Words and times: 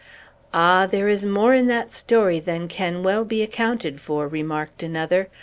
"Ah, 0.51 0.87
there 0.87 1.07
is 1.07 1.25
more 1.25 1.53
in 1.53 1.67
that 1.67 1.91
story 1.91 2.39
than 2.39 2.67
can 2.67 3.03
well 3.03 3.23
be 3.23 3.43
accounted 3.43 4.01
for," 4.01 4.27
remarked 4.27 4.81
another. 4.81 5.27